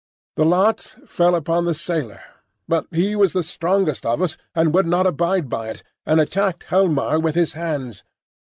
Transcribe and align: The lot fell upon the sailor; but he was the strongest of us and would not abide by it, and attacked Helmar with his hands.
The 0.35 0.45
lot 0.45 0.81
fell 1.05 1.35
upon 1.35 1.65
the 1.65 1.75
sailor; 1.75 2.21
but 2.67 2.87
he 2.89 3.15
was 3.15 3.33
the 3.33 3.43
strongest 3.43 4.03
of 4.03 4.19
us 4.23 4.35
and 4.55 4.73
would 4.73 4.87
not 4.87 5.05
abide 5.05 5.47
by 5.47 5.69
it, 5.69 5.83
and 6.07 6.19
attacked 6.19 6.63
Helmar 6.63 7.19
with 7.19 7.35
his 7.35 7.53
hands. 7.53 8.03